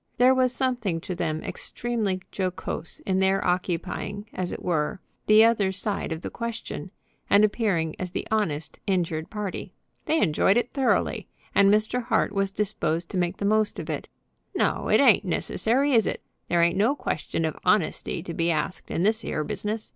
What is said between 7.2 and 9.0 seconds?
and appearing as the honest,